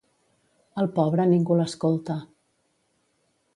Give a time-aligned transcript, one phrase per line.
[0.83, 2.17] Al pobre, ningú l'escolta.